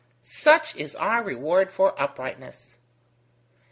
[0.23, 2.79] Such is our reward for uprightness!